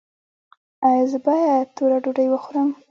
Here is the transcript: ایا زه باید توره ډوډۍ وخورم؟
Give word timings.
ایا 0.87 1.03
زه 1.11 1.17
باید 1.27 1.65
توره 1.75 1.97
ډوډۍ 2.03 2.27
وخورم؟ 2.29 2.69